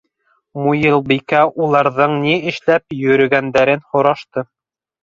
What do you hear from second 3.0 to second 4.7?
йөрөгәндәрен һорашты: